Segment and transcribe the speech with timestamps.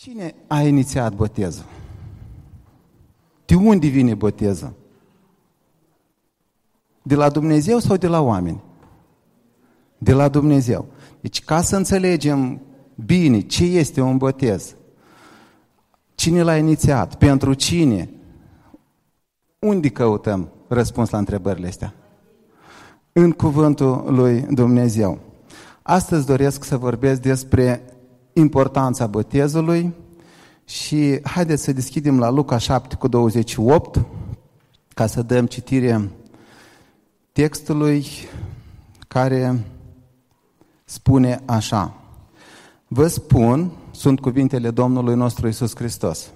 [0.00, 1.64] Cine a inițiat botezul?
[3.44, 4.72] De unde vine botezul?
[7.02, 8.62] De la Dumnezeu sau de la oameni?
[9.98, 10.86] De la Dumnezeu.
[11.20, 12.60] Deci ca să înțelegem
[12.94, 14.74] bine ce este un botez,
[16.14, 18.10] cine l-a inițiat, pentru cine,
[19.58, 21.94] unde căutăm răspuns la întrebările astea?
[23.12, 25.18] În cuvântul lui Dumnezeu.
[25.82, 27.82] Astăzi doresc să vorbesc despre
[28.38, 29.94] importanța botezului
[30.64, 34.00] și haideți să deschidem la Luca 7 cu 28
[34.94, 36.10] ca să dăm citire
[37.32, 38.06] textului
[39.08, 39.66] care
[40.84, 41.94] spune așa.
[42.88, 46.30] Vă spun, sunt cuvintele Domnului nostru Isus Hristos,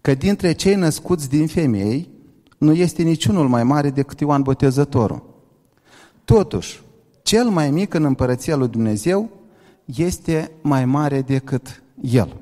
[0.00, 2.08] că dintre cei născuți din femei
[2.58, 5.22] nu este niciunul mai mare decât Ioan Botezătorul.
[6.24, 6.80] Totuși,
[7.22, 9.30] cel mai mic în împărăția lui Dumnezeu
[9.84, 12.36] este mai mare decât el.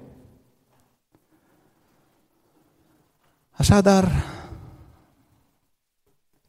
[3.50, 4.12] Așadar,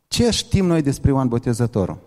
[0.08, 1.98] ce știm noi despre Ioan Botezătorul?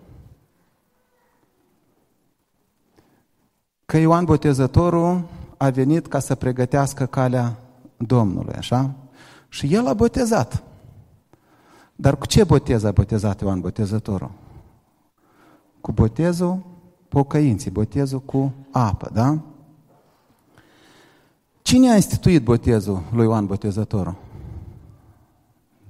[3.86, 5.24] Că Ioan Botezătorul
[5.56, 7.58] a venit ca să pregătească calea
[7.96, 8.94] Domnului, așa?
[9.48, 10.62] Și el a botezat.
[11.96, 14.30] Dar cu ce botez a botezat Ioan Botezătorul?
[15.80, 16.73] Cu botezul
[17.14, 19.38] pocăinții, botezul cu apă, da?
[21.62, 24.16] Cine a instituit botezul lui Ioan Botezătorul?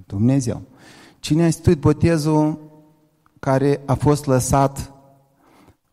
[0.06, 0.62] Dumnezeu.
[1.20, 2.58] Cine a instituit botezul
[3.40, 4.92] care a fost lăsat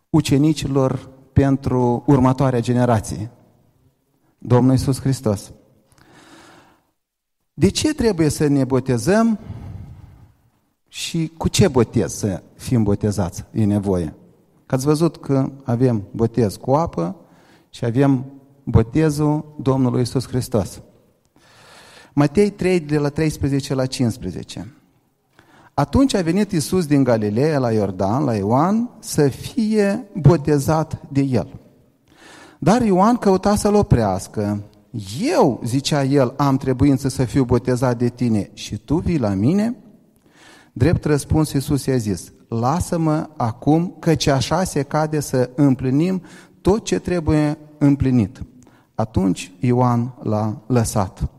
[0.10, 3.32] ucenicilor pentru următoarea generație?
[4.38, 5.52] Domnul Iisus Hristos.
[7.54, 9.40] De ce trebuie să ne botezăm
[10.88, 13.46] și cu ce botez să fim botezați?
[13.52, 14.16] E nevoie.
[14.72, 17.16] Că ați văzut că avem botez cu apă
[17.70, 18.26] și avem
[18.64, 20.82] botezul Domnului Iisus Hristos.
[22.14, 24.74] Matei 3, de la 13 la 15.
[25.74, 31.60] Atunci a venit Iisus din Galileea la Iordan, la Ioan, să fie botezat de el.
[32.60, 34.64] Dar Ioan căuta să-l oprească.
[35.22, 39.76] Eu, zicea el, am trebuință să fiu botezat de tine și tu vii la mine?
[40.74, 46.22] Drept răspuns Iisus i-a zis, lasă-mă acum, căci așa se cade să împlinim
[46.62, 48.42] tot ce trebuie împlinit.
[48.96, 51.30] Atunci Ioan l-a lăsat.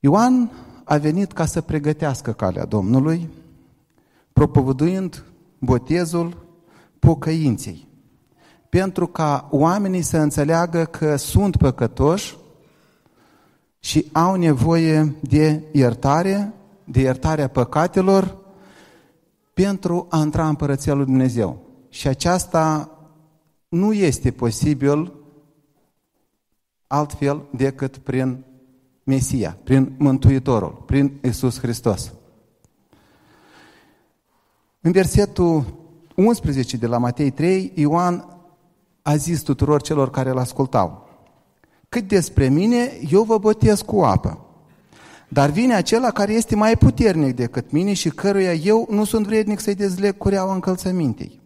[0.00, 0.50] Ioan
[0.84, 3.28] a venit ca să pregătească calea Domnului,
[4.32, 5.24] propovăduind
[5.58, 6.46] botezul
[6.98, 7.88] pocăinței,
[8.68, 12.36] pentru ca oamenii să înțeleagă că sunt păcătoși
[13.78, 16.52] și au nevoie de iertare,
[16.84, 18.42] de iertarea păcatelor,
[19.54, 21.58] pentru a intra în Împărăția lui Dumnezeu.
[21.88, 22.90] Și aceasta
[23.68, 25.12] nu este posibil
[26.86, 28.44] altfel decât prin
[29.04, 32.12] Mesia, prin Mântuitorul, prin Isus Hristos.
[34.80, 35.64] În versetul
[36.14, 38.38] 11 de la Matei 3, Ioan
[39.02, 41.08] a zis tuturor celor care îl ascultau,
[41.88, 44.43] cât despre mine, eu vă botez cu apă.
[45.34, 49.60] Dar vine acela care este mai puternic decât mine și căruia eu nu sunt vrednic
[49.60, 51.40] să-i dezleg cureaua încălțămintei.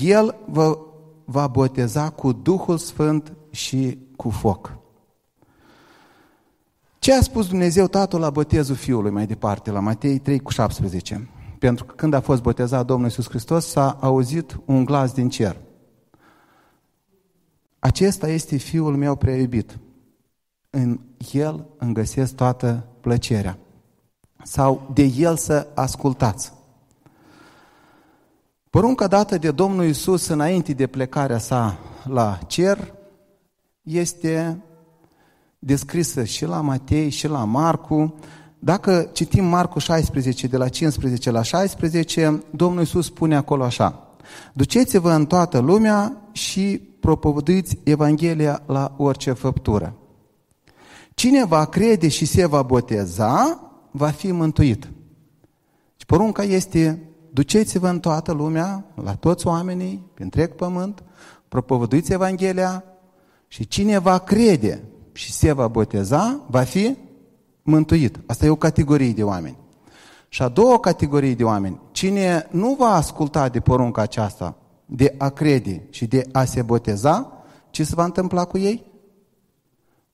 [0.00, 0.78] El vă
[1.24, 4.78] va boteza cu Duhul Sfânt și cu foc.
[6.98, 11.28] Ce a spus Dumnezeu Tatăl la botezul Fiului mai departe, la Matei 3 cu 17?
[11.58, 15.56] Pentru că când a fost botezat Domnul Iisus Hristos, s-a auzit un glas din cer.
[17.78, 19.78] Acesta este Fiul meu prea iubit.
[20.70, 21.00] În
[21.32, 23.58] El îmi găsesc toată plăcerea.
[24.42, 26.52] Sau de El să ascultați.
[28.70, 32.94] Porunca dată de Domnul Iisus înainte de plecarea sa la cer
[33.82, 34.62] este
[35.58, 38.14] descrisă și la Matei și la Marcu.
[38.58, 44.08] Dacă citim Marcu 16, de la 15 la 16, Domnul Iisus spune acolo așa,
[44.52, 49.97] Duceți-vă în toată lumea și propovăduiți Evanghelia la orice făptură.
[51.18, 53.60] Cine va crede și se va boteza,
[53.90, 54.90] va fi mântuit.
[55.96, 61.02] Și porunca este, duceți-vă în toată lumea, la toți oamenii, pe întreg pământ,
[61.48, 62.84] propovăduiți Evanghelia
[63.48, 66.96] și cine va crede și se va boteza, va fi
[67.62, 68.20] mântuit.
[68.26, 69.56] Asta e o categorie de oameni.
[70.28, 74.56] Și a doua categorie de oameni, cine nu va asculta de porunca aceasta,
[74.86, 77.32] de a crede și de a se boteza,
[77.70, 78.87] ce se va întâmpla cu ei?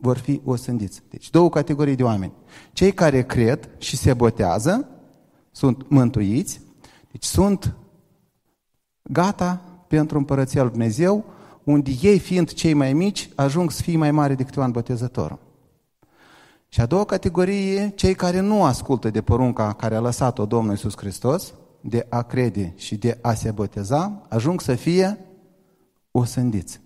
[0.04, 1.02] Vor fi osândiți.
[1.10, 2.32] Deci două categorii de oameni.
[2.72, 4.88] Cei care cred și se botează
[5.50, 6.60] sunt mântuiți,
[7.10, 7.74] deci sunt
[9.02, 11.24] gata pentru împărăția lui Dumnezeu,
[11.62, 15.38] unde ei fiind cei mai mici, ajung să fie mai mari decât Ioan Botezătorul.
[16.68, 20.96] Și a doua categorie, cei care nu ascultă de porunca care a lăsat-o Domnul Iisus
[20.96, 25.18] Hristos, de a crede și de a se boteza, ajung să fie
[26.10, 26.83] osândiți.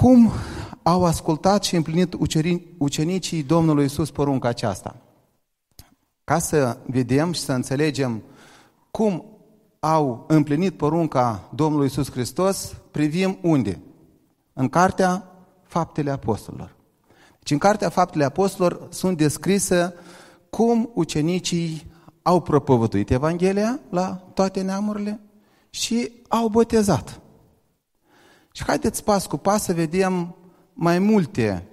[0.00, 0.32] Cum
[0.82, 2.16] au ascultat și împlinit
[2.78, 4.96] ucenicii Domnului Iisus porunca aceasta?
[6.24, 8.22] Ca să vedem și să înțelegem
[8.90, 9.24] cum
[9.80, 13.80] au împlinit porunca Domnului Iisus Hristos, privim unde?
[14.52, 16.74] În cartea Faptele Apostolilor.
[17.38, 19.94] Deci în cartea Faptele Apostolilor sunt descrise
[20.50, 21.90] cum ucenicii
[22.22, 25.20] au propovăduit Evanghelia la toate neamurile
[25.70, 27.20] și au botezat.
[28.52, 30.36] Și haideți pas cu pas să vedem
[30.72, 31.66] mai multe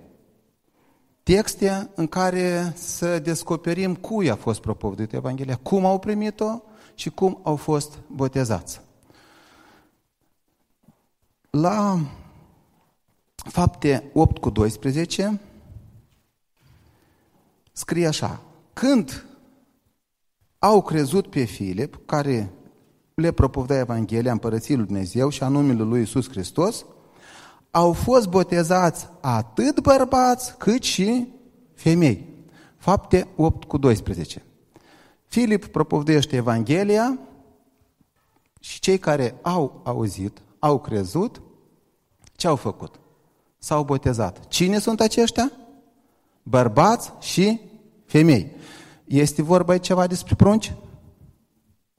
[1.24, 6.62] texte în care să descoperim cui a fost propovăduit Evanghelia, cum au primit-o
[6.96, 8.82] și cum au fost botezați.
[11.50, 12.00] La
[13.36, 15.40] fapte 8 cu 12
[17.72, 18.42] scrie așa,
[18.74, 19.26] când
[20.60, 22.52] au crezut pe Filip, care
[23.16, 26.86] le propovădea Evanghelia Împărăției lui Dumnezeu și anumele lui Iisus Hristos,
[27.72, 31.28] au fost botezați atât bărbați cât și
[31.74, 32.34] femei.
[32.78, 34.44] Fapte 8 cu 12.
[35.28, 37.20] Filip propovădește Evanghelia
[38.60, 41.42] și cei care au auzit, au crezut,
[42.36, 43.00] ce au făcut?
[43.58, 44.48] S-au botezat.
[44.48, 45.52] Cine sunt aceștia?
[46.44, 47.60] Bărbați și
[48.06, 48.52] femei.
[49.06, 50.74] Este vorba aici ceva despre prunci?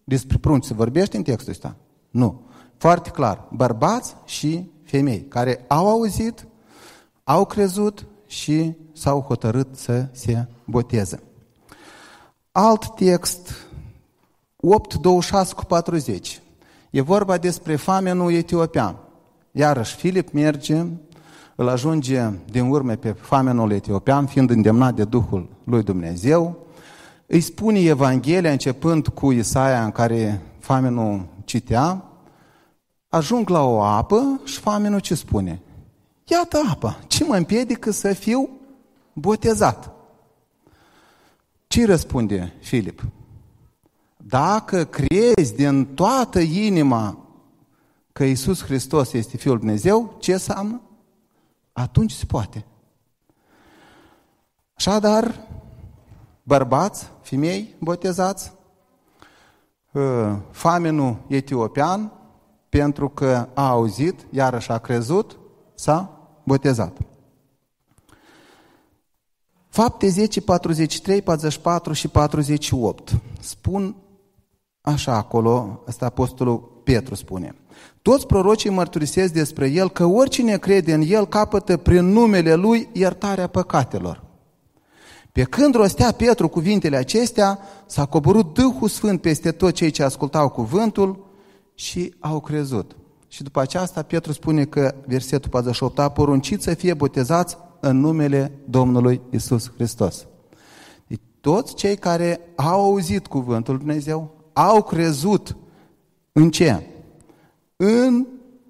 [0.08, 1.76] Despre prunci se vorbește în textul ăsta?
[2.10, 2.40] Nu.
[2.76, 3.48] Foarte clar.
[3.52, 6.46] Bărbați și femei care au auzit,
[7.24, 11.22] au crezut și s-au hotărât să se boteze.
[12.52, 13.68] Alt text,
[14.56, 16.42] 8, 26 cu 40.
[16.90, 18.96] E vorba despre famenul etiopian.
[19.52, 20.84] Iarăși Filip merge,
[21.56, 26.65] îl ajunge din urmă pe famenul etiopian, fiind îndemnat de Duhul lui Dumnezeu,
[27.26, 32.04] îi spune Evanghelia începând cu Isaia în care famenul citea,
[33.08, 35.60] ajung la o apă și famenul ce spune?
[36.24, 38.50] Iată apa, ce mă împiedică să fiu
[39.12, 39.90] botezat?
[41.66, 43.02] Ce răspunde Filip?
[44.16, 47.18] Dacă crezi din toată inima
[48.12, 50.80] că Iisus Hristos este Fiul Dumnezeu, ce înseamnă?
[51.72, 52.64] Atunci se poate.
[54.74, 55.40] Așadar,
[56.46, 58.52] bărbați, femei botezați,
[59.94, 62.12] ă, famenul etiopian,
[62.68, 65.38] pentru că a auzit, iarăși a crezut,
[65.74, 66.96] s-a botezat.
[69.68, 73.96] Fapte 10, 43, 44 și 48 spun
[74.80, 77.54] așa acolo, ăsta apostolul Petru spune.
[78.02, 83.46] Toți prorocii mărturisesc despre el că oricine crede în el capătă prin numele lui iertarea
[83.46, 84.25] păcatelor.
[85.36, 90.48] Pe când rostea Petru cuvintele acestea, s-a coborât Duhul Sfânt peste tot cei ce ascultau
[90.48, 91.26] cuvântul
[91.74, 92.96] și au crezut.
[93.28, 98.52] Și după aceasta Petru spune că, versetul 48, a poruncit să fie botezați în numele
[98.64, 100.26] Domnului Isus Hristos.
[101.06, 105.56] Deci, toți cei care au auzit cuvântul Dumnezeu, au crezut
[106.32, 106.86] în ce?
[107.76, 108.26] În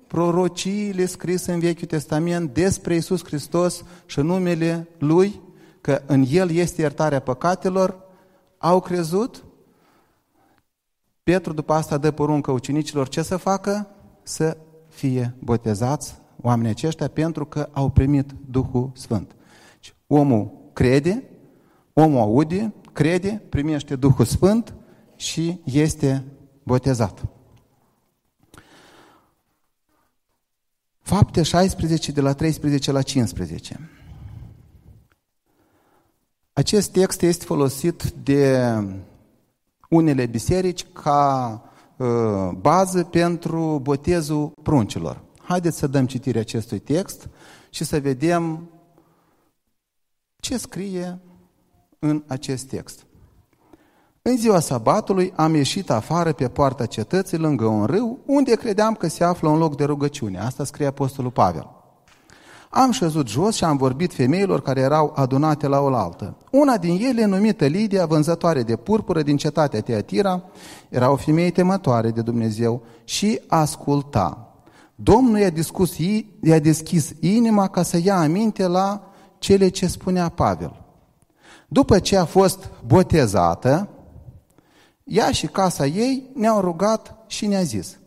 [0.07, 5.45] prorociile scrise în Vechiul Testament despre Isus Hristos și numele Lui
[5.87, 8.01] că în El este iertarea păcatelor,
[8.59, 9.45] au crezut.
[11.23, 13.89] Petru după asta dă poruncă ucenicilor ce să facă?
[14.23, 14.57] Să
[14.89, 19.37] fie botezați oamenii aceștia pentru că au primit Duhul Sfânt.
[19.73, 21.23] Deci, omul crede,
[21.93, 24.75] omul aude, crede, primește Duhul Sfânt
[25.17, 26.25] și este
[26.63, 27.25] botezat.
[31.01, 33.91] Fapte 16 de la 13 la 15.
[36.59, 38.73] Acest text este folosit de
[39.89, 41.63] unele biserici ca
[41.97, 45.23] uh, bază pentru botezul pruncilor.
[45.43, 47.29] Haideți să dăm citire acestui text
[47.71, 48.71] și să vedem
[50.37, 51.21] ce scrie
[51.99, 53.07] în acest text.
[54.23, 59.09] În ziua sabatului am ieșit afară pe poarta cetății lângă un râu, unde credeam că
[59.09, 60.39] se află un loc de rugăciune.
[60.39, 61.76] Asta scrie Apostolul Pavel.
[62.71, 66.37] Am șezut jos și am vorbit femeilor care erau adunate la oaltă.
[66.51, 70.43] Una din ele, numită Lidia, vânzătoare de purpură din cetatea Teatira,
[70.89, 74.55] era o femeie temătoare de Dumnezeu și asculta.
[74.95, 75.97] Domnul i-a, discus,
[76.43, 80.85] i-a deschis inima ca să ia aminte la cele ce spunea Pavel.
[81.69, 83.89] După ce a fost botezată,
[85.05, 87.99] ea și casa ei ne-au rugat și ne-a zis,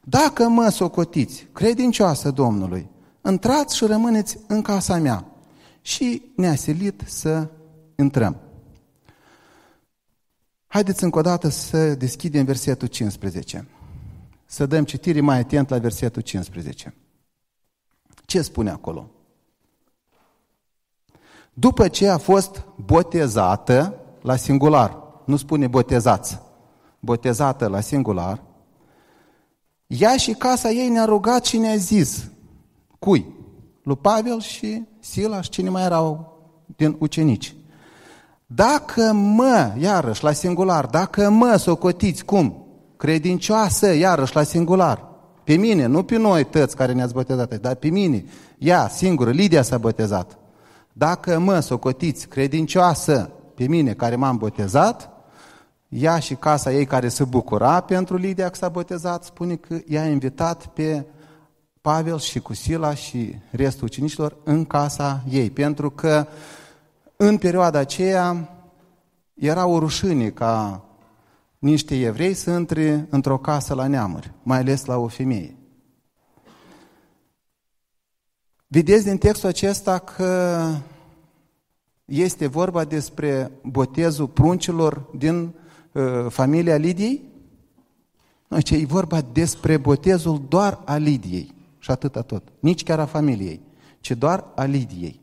[0.00, 2.90] Dacă mă socotiți credincioasă Domnului,
[3.30, 5.24] intrați și rămâneți în casa mea.
[5.80, 7.48] Și ne-a silit să
[7.96, 8.36] intrăm.
[10.66, 13.68] Haideți încă o dată să deschidem versetul 15.
[14.46, 16.94] Să dăm citire mai atent la versetul 15.
[18.24, 19.10] Ce spune acolo?
[21.54, 26.40] După ce a fost botezată la singular, nu spune botezați,
[27.00, 28.42] botezată la singular,
[29.86, 32.30] ea și casa ei ne-a rugat și ne-a zis,
[32.98, 33.26] cui?
[33.82, 36.38] Lui Pavel și Sila și cine mai erau
[36.76, 37.54] din ucenici.
[38.46, 42.66] Dacă mă, iarăși la singular, dacă mă socotiți cum?
[42.96, 45.06] Credincioasă, iarăși la singular.
[45.44, 48.24] Pe mine, nu pe noi tăți care ne-ați botezat, dar pe mine.
[48.58, 50.38] Ea, singură, Lidia s-a botezat.
[50.92, 55.10] Dacă mă socotiți credincioasă pe mine care m-am botezat,
[55.88, 60.06] ea și casa ei care se bucura pentru Lidia că s-a botezat, spune că i-a
[60.06, 61.06] invitat pe
[61.88, 66.26] Pavel și cu Sila și restul ucenicilor în casa ei, pentru că
[67.16, 68.48] în perioada aceea
[69.34, 70.84] era o rușine ca
[71.58, 75.56] niște evrei să intre într-o casă la neamuri, mai ales la o femeie.
[78.66, 80.64] Vedeți din textul acesta că
[82.04, 85.54] este vorba despre botezul pruncilor din
[85.92, 87.22] uh, familia Lidiei?
[88.48, 91.56] Nu, ce e vorba despre botezul doar a Lidiei
[91.88, 92.42] și atâta tot.
[92.60, 93.60] Nici chiar a familiei,
[94.00, 95.20] ci doar a Lidiei.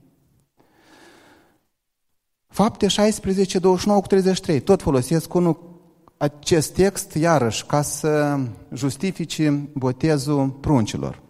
[2.48, 4.60] Fapte 16, 29 cu 33.
[4.60, 5.80] Tot folosesc unul
[6.18, 8.40] acest text, iarăși, ca să
[8.74, 11.22] justifice botezul pruncilor.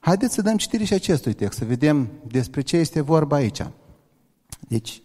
[0.00, 3.66] Haideți să dăm citire și acestui text, să vedem despre ce este vorba aici.
[4.68, 5.02] Deci,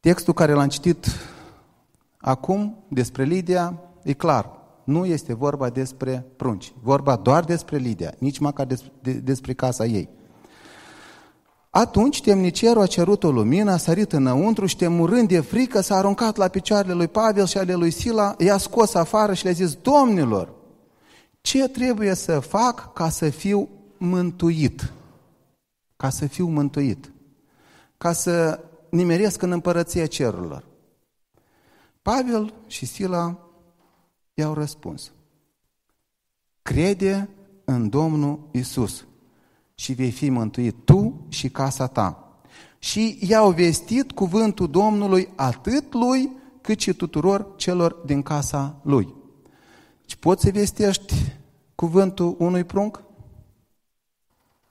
[0.00, 1.06] textul care l-am citit
[2.18, 4.65] acum despre Lidia e clar.
[4.86, 6.72] Nu este vorba despre prunci.
[6.82, 8.66] Vorba doar despre Lidia, nici măcar
[9.22, 10.08] despre casa ei.
[11.70, 16.36] Atunci temnicerul a cerut o lumină, a sărit înăuntru și temurând de frică s-a aruncat
[16.36, 20.52] la picioarele lui Pavel și ale lui Sila, i-a scos afară și le-a zis, Domnilor,
[21.40, 24.92] ce trebuie să fac ca să fiu mântuit?
[25.96, 27.12] Ca să fiu mântuit.
[27.98, 30.64] Ca să nimeresc în împărăția cerurilor.
[32.02, 33.45] Pavel și Sila
[34.38, 35.12] i-au răspuns.
[36.62, 37.28] Crede
[37.64, 39.04] în Domnul Isus
[39.74, 42.38] și vei fi mântuit tu și casa ta.
[42.78, 49.14] Și i-au vestit cuvântul Domnului atât lui cât și tuturor celor din casa lui.
[50.04, 51.14] Și poți să vestești
[51.74, 53.02] cuvântul unui prunc?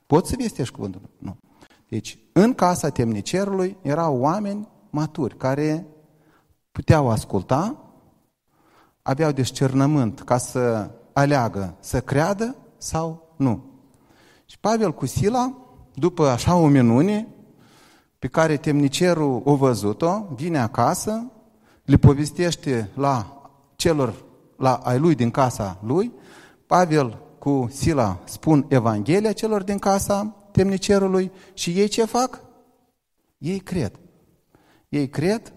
[0.05, 1.01] Poți să vestești cuvântul?
[1.17, 1.37] Nu.
[1.87, 5.87] Deci, în casa temnicerului erau oameni maturi care
[6.71, 7.84] puteau asculta,
[9.07, 13.63] aveau discernământ ca să aleagă să creadă sau nu.
[14.45, 15.57] Și Pavel cu Sila,
[15.93, 17.27] după așa o minune,
[18.19, 21.31] pe care temnicerul o văzut-o, vine acasă,
[21.83, 23.41] le povestește la
[23.75, 24.23] celor,
[24.57, 26.11] la ai lui din casa lui,
[26.67, 32.41] Pavel cu Sila spun Evanghelia celor din casa temnicerului și ei ce fac?
[33.37, 33.99] Ei cred.
[34.89, 35.53] Ei cred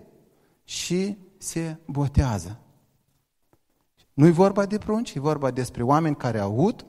[0.65, 2.59] și se botează.
[4.19, 6.85] Nu-i vorba de prunci, e vorba despre oameni care aud,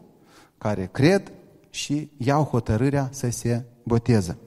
[0.58, 1.32] care cred
[1.70, 4.38] și iau hotărârea să se boteze.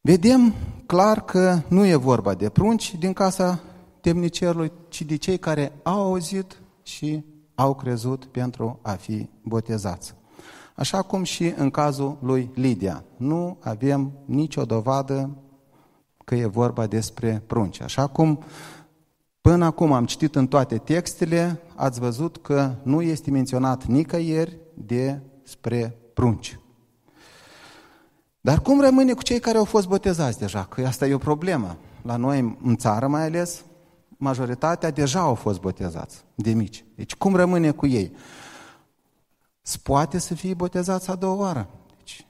[0.00, 0.54] Vedem
[0.86, 3.60] clar că nu e vorba de prunci din casa
[4.00, 10.14] temnicerului, ci de cei care au auzit și au crezut pentru a fi botezați.
[10.74, 13.04] Așa cum și în cazul lui Lidia.
[13.16, 15.36] Nu avem nicio dovadă
[16.24, 17.80] că e vorba despre prunci.
[17.80, 18.42] Așa cum
[19.42, 25.96] până acum am citit în toate textele, ați văzut că nu este menționat nicăieri despre
[26.14, 26.58] prunci.
[28.40, 30.64] Dar cum rămâne cu cei care au fost botezați deja?
[30.64, 31.76] Că asta e o problemă.
[32.02, 33.64] La noi, în țară mai ales,
[34.08, 36.84] majoritatea deja au fost botezați de mici.
[36.94, 38.12] Deci cum rămâne cu ei?
[39.62, 41.68] Se poate să fie botezați a doua oară.
[41.96, 42.26] Deci,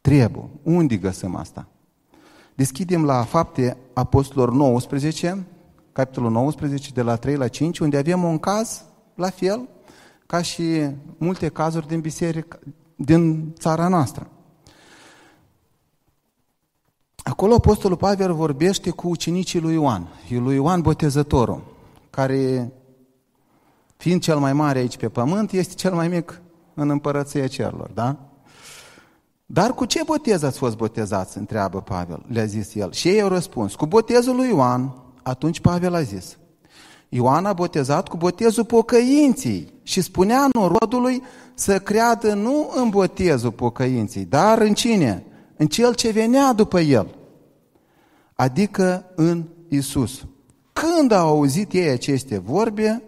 [0.00, 0.50] trebuie.
[0.62, 1.68] Unde găsim asta?
[2.60, 5.46] Deschidem la fapte apostolilor 19,
[5.92, 9.68] capitolul 19, de la 3 la 5, unde avem un caz, la fel,
[10.26, 12.58] ca și multe cazuri din biserică,
[12.96, 14.30] din țara noastră.
[17.16, 21.62] Acolo Apostolul Pavel vorbește cu ucenicii lui Ioan, lui Ioan Botezătorul,
[22.10, 22.72] care,
[23.96, 26.40] fiind cel mai mare aici pe pământ, este cel mai mic
[26.74, 28.29] în împărăția cerurilor, da?
[29.52, 31.38] Dar cu ce botez ați fost botezați?
[31.38, 32.92] întreabă Pavel, le-a zis el.
[32.92, 34.94] Și ei au răspuns, cu botezul lui Ioan.
[35.22, 36.38] Atunci Pavel a zis,
[37.08, 41.22] Ioan a botezat cu botezul pocăinții și spunea norodului
[41.54, 45.24] să creadă nu în botezul pocăinții, dar în cine?
[45.56, 47.14] În cel ce venea după el,
[48.34, 50.24] adică în Isus.
[50.72, 53.02] Când au auzit ei aceste vorbe,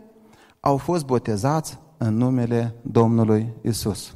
[0.61, 4.15] au fost botezați în numele Domnului Isus.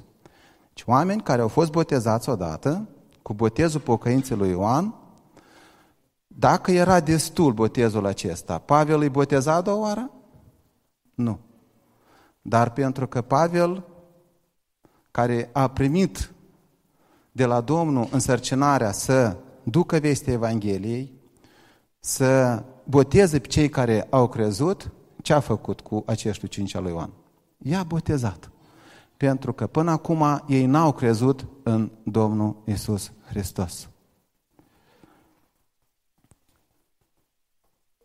[0.77, 2.89] Deci oameni care au fost botezați odată
[3.23, 4.95] cu botezul pocăinței lui Ioan,
[6.27, 10.11] dacă era destul botezul acesta, Pavel îi boteza a doua oară?
[11.15, 11.39] Nu.
[12.43, 13.85] Dar pentru că Pavel,
[15.11, 16.33] care a primit
[17.33, 21.13] de la Domnul însărcinarea să ducă vestea Evangheliei,
[21.99, 24.91] să boteze pe cei care au crezut,
[25.23, 27.11] ce a făcut cu acești cinci al lui Ioan?
[27.59, 28.51] I-a botezat.
[29.17, 33.89] Pentru că până acum ei n-au crezut în Domnul Isus Hristos.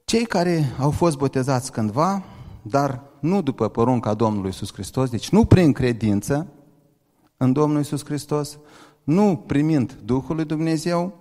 [0.06, 2.24] Cei care au fost botezați cândva,
[2.62, 6.48] dar nu după porunca Domnului Isus Hristos, deci nu prin credință
[7.38, 8.58] în Domnul Isus Hristos,
[9.03, 11.13] nu primind Duhul lui Dumnezeu,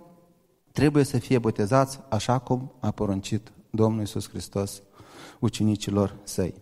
[0.71, 4.81] trebuie să fie botezați așa cum a poruncit Domnul Isus Hristos
[5.39, 6.53] ucenicilor săi.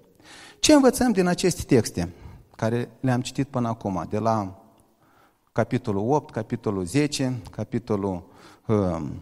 [0.59, 2.13] Ce învățăm din aceste texte
[2.60, 4.62] care le-am citit până acum, de la
[5.51, 8.24] capitolul 8, capitolul 10, capitolul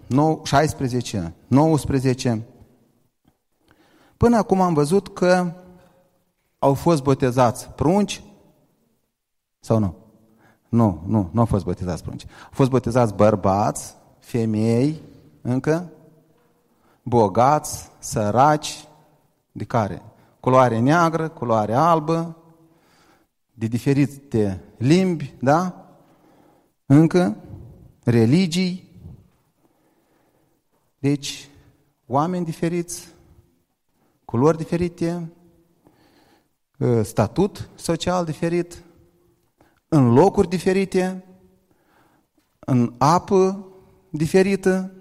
[0.10, 2.46] uh, 16, 19,
[4.18, 5.52] Până acum am văzut că
[6.60, 8.24] au fost botezați prunci
[9.60, 9.96] sau nu?
[10.70, 12.26] Nu, nu, nu au fost botezați prunci.
[12.26, 15.02] Au fost botezați bărbați, femei,
[15.42, 15.92] încă,
[17.04, 18.88] bogați, săraci,
[19.52, 20.02] de care?
[20.40, 22.36] Culoare neagră, culoare albă,
[23.60, 25.90] de diferite limbi, da?
[26.86, 27.38] Încă,
[28.04, 28.90] religii.
[31.00, 31.50] Deci,
[32.06, 33.08] oameni diferiți,
[34.26, 35.32] culori diferite,
[36.80, 38.84] ă, statut social diferit,
[39.88, 41.26] în locuri diferite,
[42.60, 43.68] în apă
[44.10, 44.92] diferită,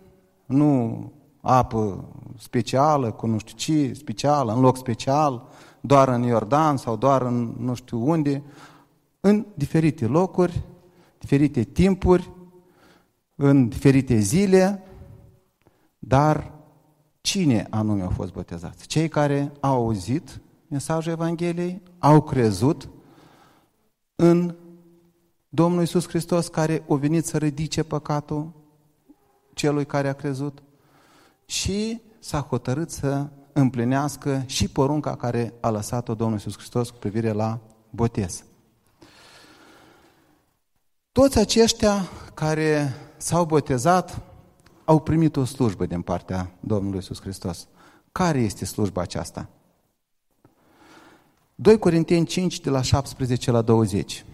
[0.47, 5.49] nu apă specială, cu nu știu ce, specială, în loc special,
[5.87, 8.43] doar în Iordan sau doar în nu știu unde,
[9.21, 10.63] în diferite locuri,
[11.19, 12.31] diferite timpuri,
[13.35, 14.83] în diferite zile,
[15.99, 16.57] dar
[17.27, 18.87] Cine anume au fost botezați?
[18.87, 22.89] Cei care au auzit mesajul Evangheliei, au crezut
[24.15, 24.55] în
[25.49, 28.53] Domnul Iisus Hristos care a venit să ridice păcatul
[29.55, 30.63] celui care a crezut
[31.47, 37.33] și s-a hotărât să împlinească și porunca care a lăsat-o Domnul Iisus Hristos cu privire
[37.33, 37.59] la
[37.91, 38.45] botez.
[41.13, 44.21] Toți aceștia care s-au botezat
[44.85, 47.69] au primit o slujbă din partea Domnului Iisus Hristos.
[48.13, 49.49] Care este slujba aceasta?
[51.55, 54.25] 2 Corinteni 5, de la 17 la 20.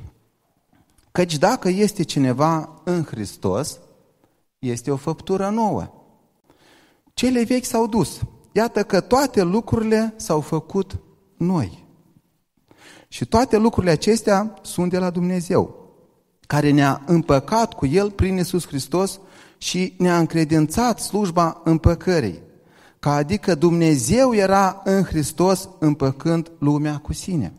[1.12, 3.78] Căci dacă este cineva în Hristos,
[4.58, 5.92] este o făptură nouă.
[7.14, 8.20] Cele vechi s-au dus.
[8.52, 10.98] Iată că toate lucrurile s-au făcut
[11.36, 11.86] noi.
[13.08, 15.76] Și toate lucrurile acestea sunt de la Dumnezeu,
[16.46, 19.20] care ne-a împăcat cu El prin Iisus Hristos
[19.58, 22.42] și ne-a încredințat slujba împăcării,
[22.98, 27.52] ca adică Dumnezeu era în Hristos împăcând lumea cu sine,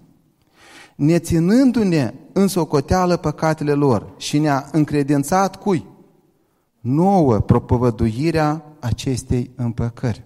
[0.96, 5.86] neținându-ne în socoteală păcatele lor și ne-a încredințat cui?
[6.80, 10.24] Nouă propovăduirea acestei împăcări.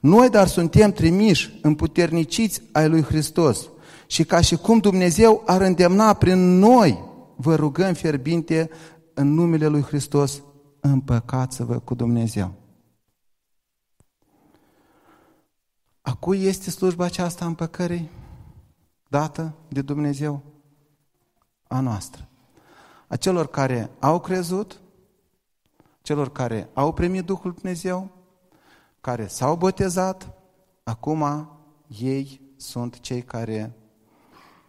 [0.00, 3.68] Noi dar suntem trimiși, împuterniciți ai lui Hristos
[4.06, 7.04] și ca și cum Dumnezeu ar îndemna prin noi,
[7.36, 8.70] vă rugăm fierbinte
[9.14, 10.42] în numele lui Hristos,
[10.80, 12.52] împăcați-vă cu Dumnezeu.
[16.00, 18.10] A cui este slujba aceasta împăcării
[19.08, 20.42] dată de Dumnezeu?
[21.68, 22.28] A noastră.
[23.06, 24.80] A celor care au crezut,
[26.02, 28.19] celor care au primit Duhul Dumnezeu,
[29.00, 30.34] care s-au botezat,
[30.82, 31.50] acum
[31.98, 33.74] ei sunt cei care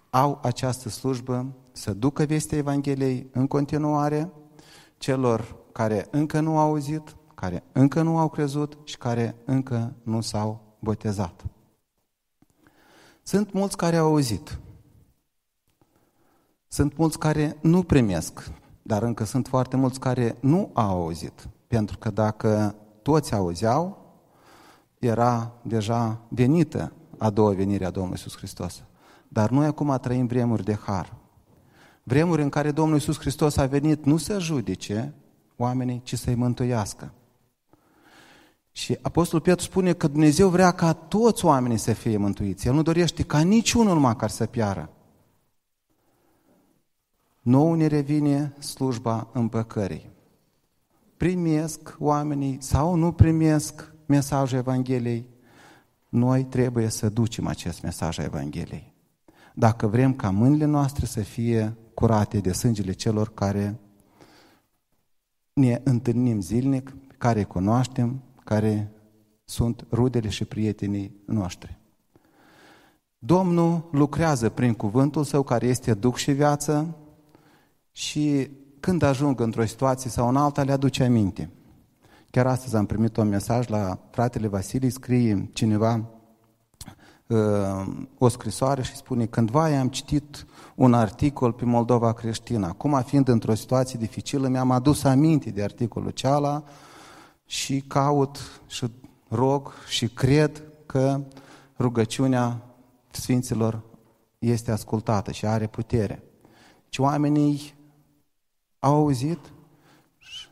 [0.09, 4.31] au această slujbă să ducă vestea Evangheliei în continuare
[4.97, 10.21] celor care încă nu au auzit, care încă nu au crezut și care încă nu
[10.21, 11.45] s-au botezat.
[13.23, 14.59] Sunt mulți care au auzit.
[16.67, 21.49] Sunt mulți care nu primesc, dar încă sunt foarte mulți care nu au auzit.
[21.67, 24.00] Pentru că dacă toți auzeau,
[25.01, 28.83] era deja venită a doua venire a Domnului Iisus Hristos.
[29.27, 31.15] Dar noi acum trăim vremuri de har.
[32.03, 35.13] Vremuri în care Domnul Iisus Hristos a venit nu să judece,
[35.55, 37.13] oamenii, ci să-i mântuiască.
[38.71, 42.67] Și Apostolul Petru spune că Dumnezeu vrea ca toți oamenii să fie mântuiți.
[42.67, 44.89] El nu dorește ca niciunul măcar să piară.
[47.41, 50.09] Nou ne revine slujba împăcării.
[51.17, 55.30] Primesc oamenii sau nu primesc mesajul Evangheliei,
[56.10, 58.93] noi trebuie să ducem acest mesaj a Evangheliei.
[59.54, 63.80] Dacă vrem ca mâinile noastre să fie curate de sângele celor care
[65.54, 68.91] ne întâlnim zilnic, care cunoaștem, care
[69.43, 71.80] sunt rudele și prietenii noștri.
[73.17, 76.95] Domnul lucrează prin cuvântul său care este duc și viață
[77.91, 81.50] și când ajung într-o situație sau în alta le aduce aminte.
[82.31, 86.09] Chiar astăzi am primit un mesaj la fratele Vasile, scrie cineva
[87.27, 87.37] uh,
[88.17, 92.67] o scrisoare și spune cândva am citit un articol pe Moldova creștină.
[92.67, 96.63] Acum, fiind într-o situație dificilă, mi-am adus aminte de articolul ceala
[97.45, 98.91] și caut și
[99.27, 101.21] rog și cred că
[101.79, 102.61] rugăciunea
[103.09, 103.83] Sfinților
[104.39, 106.23] este ascultată și are putere.
[106.89, 107.73] Ci oamenii
[108.79, 109.61] au auzit și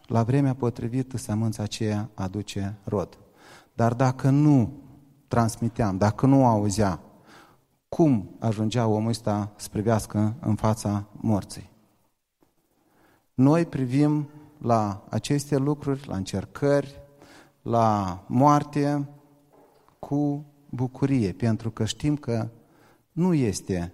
[0.10, 3.18] la vremea potrivită sămânța aceea aduce rod.
[3.74, 4.72] Dar dacă nu
[5.28, 7.00] transmiteam, dacă nu auzea,
[7.90, 11.70] cum ajungea omul ăsta să privească în fața morții?
[13.34, 17.02] Noi privim la aceste lucruri, la încercări,
[17.62, 19.10] la moarte,
[20.00, 22.50] cu bucurie, pentru că știm că
[23.12, 23.94] nu este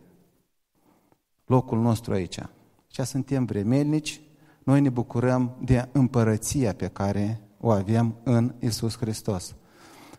[1.46, 2.40] locul nostru aici.
[2.88, 4.22] Și suntem vremelnici,
[4.66, 9.56] noi ne bucurăm de împărăția pe care o avem în Isus Hristos.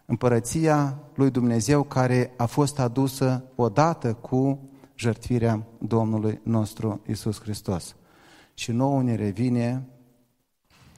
[0.04, 4.58] Împărăția lui Dumnezeu care a fost adusă odată cu
[4.94, 7.96] jertfirea Domnului nostru Isus Hristos.
[8.54, 9.86] Și nouă ne revine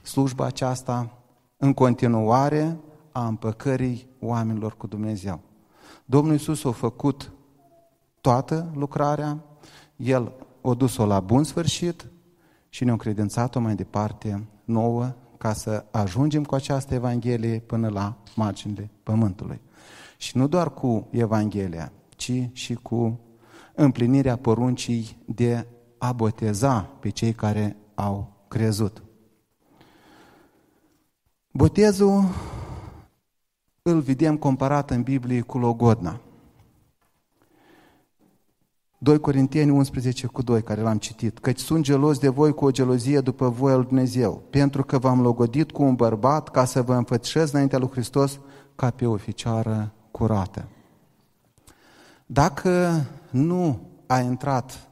[0.01, 1.17] slujba aceasta
[1.57, 2.77] în continuare
[3.11, 5.39] a împăcării oamenilor cu Dumnezeu.
[6.05, 7.31] Domnul Iisus a făcut
[8.21, 9.43] toată lucrarea,
[9.95, 10.31] El
[10.61, 12.07] a dus-o la bun sfârșit
[12.69, 18.89] și ne-a credințat-o mai departe nouă ca să ajungem cu această Evanghelie până la marginile
[19.03, 19.61] pământului.
[20.17, 23.19] Și nu doar cu Evanghelia, ci și cu
[23.75, 29.03] împlinirea poruncii de a boteza pe cei care au crezut.
[31.51, 32.23] Botezul
[33.81, 36.21] îl vedem comparat în Biblie cu logodna.
[39.01, 41.39] 2 Corinteni 11 cu 2, care l-am citit.
[41.39, 45.21] Căci sunt gelos de voi cu o gelozie după voia lui Dumnezeu, pentru că v-am
[45.21, 48.39] logodit cu un bărbat ca să vă înfățișez înaintea lui Hristos
[48.75, 50.67] ca pe o ficioară curată.
[52.25, 54.89] Dacă nu ai intrat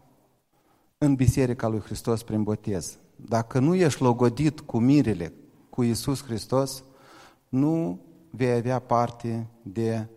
[0.98, 5.34] în Biserica lui Hristos prin botez, dacă nu ești logodit cu mirele,
[5.70, 6.84] cu Isus Hristos,
[7.50, 10.08] nu vei avea parte de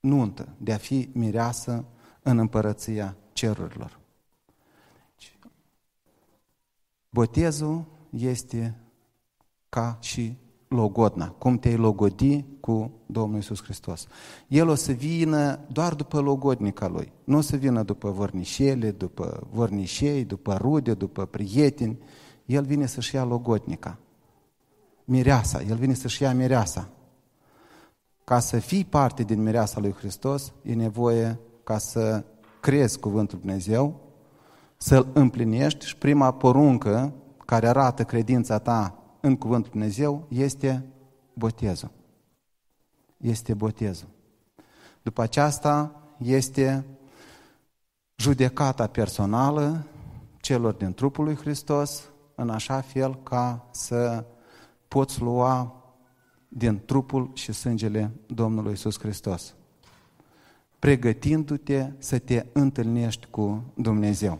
[0.00, 1.84] nuntă, de a fi mireasă
[2.26, 3.98] în împărăția cerurilor.
[7.10, 8.78] Botezul este
[9.68, 10.36] ca și
[10.68, 14.06] logodna, cum te-ai logodi cu Domnul Isus Hristos.
[14.48, 19.46] El o să vină doar după logodnica lui, nu o să vină după vornișele, după
[19.50, 21.98] vornișei, după rude, după prieteni.
[22.44, 23.98] El vine să-și ia logodnica
[25.04, 26.88] mireasa, el vine să-și ia mireasa.
[28.24, 32.24] Ca să fii parte din mireasa lui Hristos, e nevoie ca să
[32.60, 34.00] crezi cuvântul Dumnezeu,
[34.76, 37.12] să-l împlinești și prima poruncă
[37.44, 40.86] care arată credința ta în cuvântul Dumnezeu este
[41.32, 41.90] botezul.
[43.16, 44.08] Este botezul.
[45.02, 46.84] După aceasta este
[48.16, 49.86] judecata personală
[50.40, 54.24] celor din trupul lui Hristos, în așa fel ca să
[54.88, 55.82] poți lua
[56.48, 59.54] din trupul și sângele Domnului Isus Hristos,
[60.78, 64.38] pregătindu-te să te întâlnești cu Dumnezeu.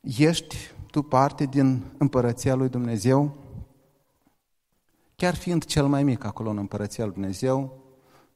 [0.00, 0.56] Ești
[0.90, 3.36] tu parte din împărăția lui Dumnezeu?
[5.16, 7.82] Chiar fiind cel mai mic acolo în împărăția lui Dumnezeu,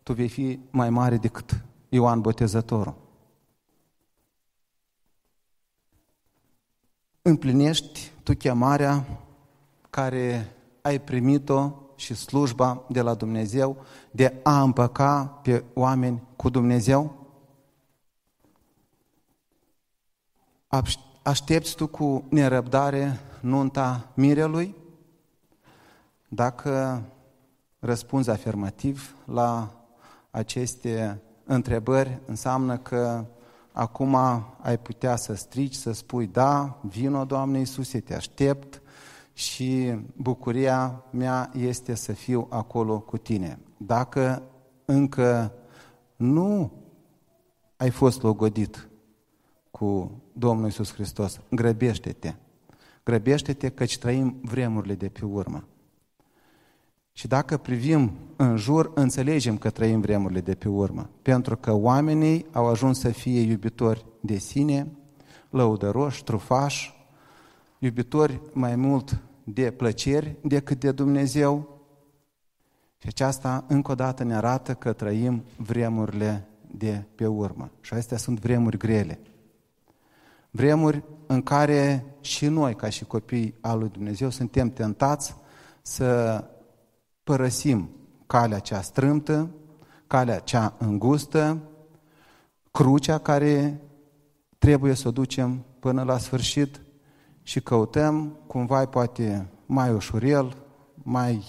[0.02, 3.04] tu vei fi mai mare decât Ioan Botezătorul.
[7.26, 9.06] împlinești tu chemarea
[9.90, 13.76] care ai primit-o și slujba de la Dumnezeu
[14.10, 17.14] de a împăca pe oameni cu Dumnezeu?
[21.22, 24.74] Aștepți tu cu nerăbdare nunta mirelui?
[26.28, 27.02] Dacă
[27.78, 29.74] răspunzi afirmativ la
[30.30, 33.24] aceste întrebări, înseamnă că
[33.72, 34.14] acum
[34.60, 38.82] ai putea să strici, să spui, da, vino, Doamne Iisuse, te aștept
[39.34, 43.58] și bucuria mea este să fiu acolo cu tine.
[43.76, 44.42] Dacă
[44.84, 45.52] încă
[46.16, 46.72] nu
[47.76, 48.88] ai fost logodit
[49.70, 52.34] cu Domnul Iisus Hristos, grăbește-te.
[53.04, 55.64] Grăbește-te căci trăim vremurile de pe urmă.
[57.12, 61.10] Și dacă privim în jur, înțelegem că trăim vremurile de pe urmă.
[61.22, 64.86] Pentru că oamenii au ajuns să fie iubitori de sine,
[65.50, 66.93] lăudăroși, trufași,
[67.84, 71.78] iubitori mai mult de plăceri decât de Dumnezeu.
[72.96, 77.70] Și aceasta încă o dată ne arată că trăim vremurile de pe urmă.
[77.80, 79.20] Și astea sunt vremuri grele.
[80.50, 85.34] Vremuri în care și noi, ca și copii al lui Dumnezeu, suntem tentați
[85.82, 86.44] să
[87.24, 87.90] părăsim
[88.26, 89.50] calea cea strâmtă,
[90.06, 91.58] calea cea îngustă,
[92.70, 93.80] crucea care
[94.58, 96.83] trebuie să o ducem până la sfârșit
[97.44, 100.56] și căutăm cumva poate mai ușurel,
[100.94, 101.44] mai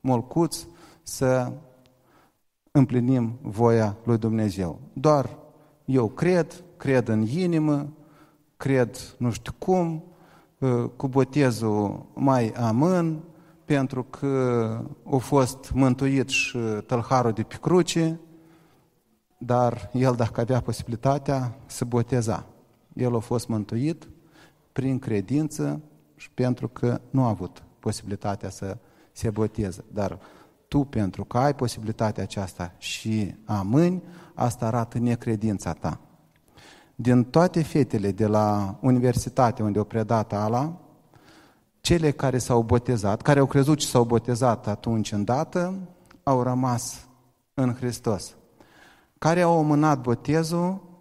[0.00, 0.66] molcuț
[1.02, 1.52] să
[2.70, 4.80] împlinim voia lui Dumnezeu.
[4.92, 5.38] Doar
[5.84, 7.92] eu cred, cred în inimă,
[8.56, 10.04] cred nu știu cum,
[10.96, 13.22] cu botezul mai amân,
[13.64, 18.20] pentru că a fost mântuit și tălharul de pe cruce,
[19.38, 22.46] dar el dacă avea posibilitatea să boteza.
[22.94, 24.08] El a fost mântuit
[24.74, 25.80] prin credință
[26.16, 28.76] și pentru că nu a avut posibilitatea să
[29.12, 29.84] se boteze.
[29.92, 30.18] Dar
[30.68, 34.02] tu, pentru că ai posibilitatea aceasta și amâni,
[34.34, 36.00] asta arată necredința ta.
[36.94, 40.80] Din toate fetele de la universitate unde au predat ala,
[41.80, 45.74] cele care s-au botezat, care au crezut și s-au botezat atunci îndată,
[46.22, 47.08] au rămas
[47.54, 48.34] în Hristos.
[49.18, 50.93] Care au omânat botezul,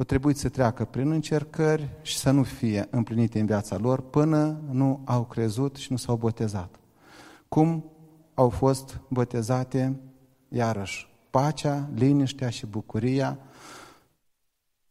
[0.00, 4.60] au trebuit să treacă prin încercări și să nu fie împlinite în viața lor până
[4.70, 6.74] nu au crezut și nu s-au botezat.
[7.48, 7.84] Cum
[8.34, 10.00] au fost botezate,
[10.48, 13.38] iarăși, pacea, liniștea și bucuria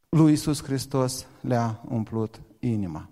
[0.10, 3.10] lui Isus Hristos le-a umplut inima.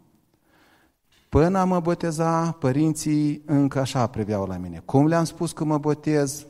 [1.30, 4.82] Până mă boteza, părinții încă așa priveau la mine.
[4.86, 6.46] Cum le-am spus că mă botez,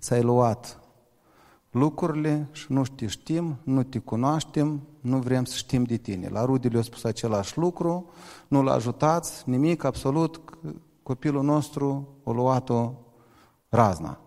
[0.00, 0.83] ți-ai luat
[1.74, 6.28] lucrurile și nu te știm, nu te cunoaștem, nu vrem să știm de tine.
[6.28, 8.10] La rudele a spus același lucru,
[8.48, 10.40] nu-l ajutați, nimic, absolut,
[11.02, 12.92] copilul nostru a luat-o
[13.68, 14.20] razna.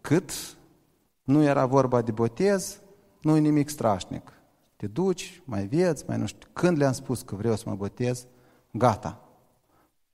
[0.00, 0.30] Cât
[1.22, 2.80] nu era vorba de botez,
[3.20, 4.32] nu e nimic strașnic.
[4.76, 6.48] Te duci, mai vieți, mai nu știu.
[6.52, 8.26] Când le-am spus că vreau să mă botez,
[8.70, 9.28] gata.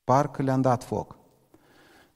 [0.05, 1.17] Parcă le-am dat foc.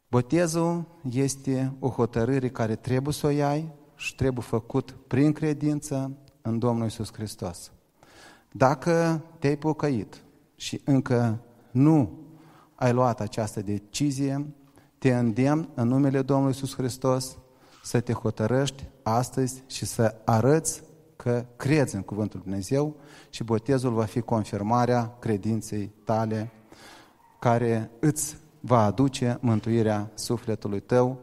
[0.09, 6.11] Botezul este o hotărâre care trebuie să o iai și trebuie făcut prin credință
[6.43, 7.73] în Domnul Isus Hristos.
[8.53, 10.23] Dacă te-ai pocăit
[10.57, 12.19] și încă nu
[12.75, 14.47] ai luat această decizie,
[14.99, 17.39] te îndemn în numele Domnului Isus Hristos
[17.83, 20.83] să te hotărăști astăzi și să arăți
[21.17, 22.97] că crezi în Cuvântul Dumnezeu
[23.31, 26.51] și botezul va fi confirmarea credinței tale
[27.39, 31.19] care îți va aduce mântuirea sufletului tău,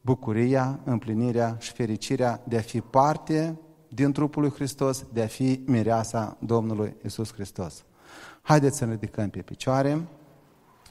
[0.00, 3.58] bucuria, împlinirea și fericirea de a fi parte
[3.88, 7.84] din trupul lui Hristos, de a fi mireasa Domnului Isus Hristos.
[8.42, 10.00] Haideți să ne ridicăm pe picioare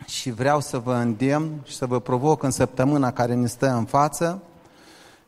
[0.05, 3.85] și vreau să vă îndemn și să vă provoc în săptămâna care ne stă în
[3.85, 4.43] față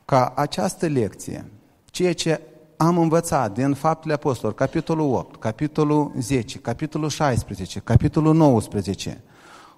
[0.05, 1.45] ca această lecție,
[1.85, 2.41] ceea ce
[2.77, 9.23] am învățat din Faptele Apostolilor, capitolul 8, capitolul 10, capitolul 16, capitolul 19,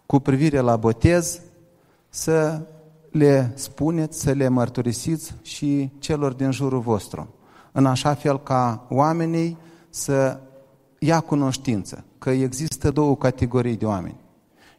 [0.05, 1.41] cu privire la botez,
[2.09, 2.61] să
[3.13, 7.33] le spuneți, să le mărturisiți și celor din jurul vostru,
[7.71, 9.57] în așa fel ca oamenii
[9.89, 10.39] să
[10.99, 14.19] ia cunoștință că există două categorii de oameni.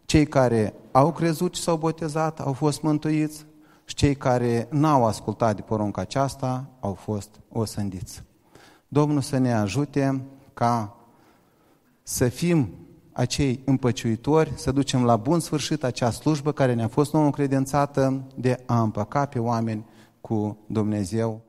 [0.05, 3.47] Cei care au crezut și s-au botezat, au fost mântuiți
[3.85, 8.23] și cei care n-au ascultat de porunca aceasta au fost osândiți.
[8.89, 10.23] Domnul să ne ajute
[10.55, 10.97] ca
[12.03, 12.69] să fim
[13.15, 18.63] acei împăciuitori, să ducem la bun sfârșit acea slujbă care ne-a fost nouă încredințată de
[18.67, 19.85] a împăca pe oameni
[20.21, 21.43] cu Dumnezeu.